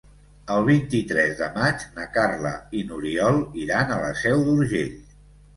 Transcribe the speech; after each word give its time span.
El 0.53 0.63
vint-i-tres 0.69 1.35
de 1.41 1.49
maig 1.57 1.85
na 1.99 2.07
Carla 2.17 2.53
i 2.79 2.83
n'Oriol 2.89 3.39
iran 3.67 3.95
a 3.97 3.99
la 4.07 4.11
Seu 4.23 4.43
d'Urgell. 4.49 4.99